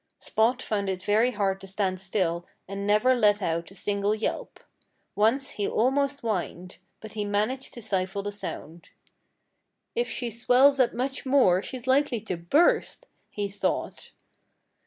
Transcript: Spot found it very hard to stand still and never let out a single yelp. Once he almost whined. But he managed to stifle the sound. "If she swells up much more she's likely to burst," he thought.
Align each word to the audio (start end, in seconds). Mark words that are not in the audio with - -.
Spot 0.17 0.63
found 0.63 0.89
it 0.89 1.03
very 1.03 1.29
hard 1.29 1.61
to 1.61 1.67
stand 1.67 2.01
still 2.01 2.47
and 2.67 2.87
never 2.87 3.13
let 3.13 3.39
out 3.39 3.69
a 3.69 3.75
single 3.75 4.15
yelp. 4.15 4.59
Once 5.13 5.49
he 5.49 5.67
almost 5.67 6.21
whined. 6.21 6.79
But 7.01 7.13
he 7.13 7.23
managed 7.23 7.75
to 7.75 7.83
stifle 7.83 8.23
the 8.23 8.31
sound. 8.31 8.89
"If 9.93 10.09
she 10.09 10.31
swells 10.31 10.79
up 10.79 10.91
much 10.95 11.23
more 11.23 11.61
she's 11.61 11.85
likely 11.85 12.19
to 12.21 12.35
burst," 12.35 13.05
he 13.29 13.47
thought. 13.47 14.11